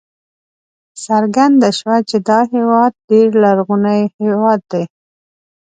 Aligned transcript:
څرګنده 1.05 1.69
شوه 1.79 1.97
چې 2.09 2.17
دا 2.29 2.39
هېواد 2.53 2.91
ډېر 3.09 3.27
لرغونی 3.43 4.01
هېواد 4.19 4.61
دی. 4.71 4.83